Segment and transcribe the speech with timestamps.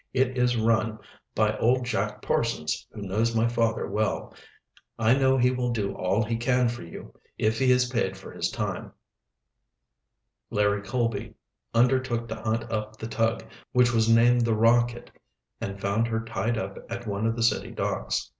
[0.15, 0.97] "It is rum
[1.35, 4.33] by old Jack Parsons, who knows my father well.
[4.97, 8.31] I know he will do all he can for you, if he is paid for
[8.31, 8.93] his time."
[10.49, 11.35] Larry Colby
[11.75, 13.43] undertook to hunt up the tug,
[13.73, 15.11] which was named the Rocket,
[15.61, 18.27] and found her tied up at one of the city docks.